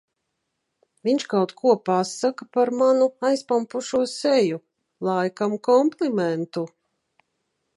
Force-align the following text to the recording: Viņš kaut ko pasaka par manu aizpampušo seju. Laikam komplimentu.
Viņš 1.07 1.25
kaut 1.33 1.51
ko 1.59 1.73
pasaka 1.89 2.47
par 2.57 2.71
manu 2.79 3.09
aizpampušo 3.29 4.01
seju. 4.15 4.59
Laikam 5.09 5.55
komplimentu. 5.69 6.65